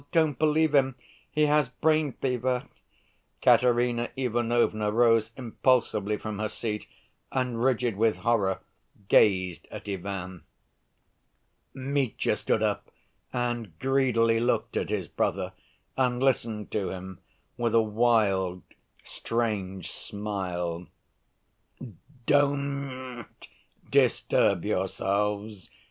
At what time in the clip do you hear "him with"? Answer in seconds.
16.89-17.75